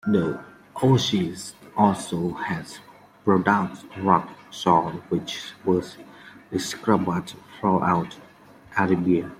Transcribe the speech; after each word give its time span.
The 0.07 0.39
oasis 0.81 1.53
also 1.77 2.33
has 2.33 2.79
produced 3.23 3.85
rock 3.99 4.27
salt, 4.49 4.95
which 5.09 5.53
was 5.63 5.95
distributed 6.51 7.35
throughout 7.59 8.17
Arabia. 8.75 9.29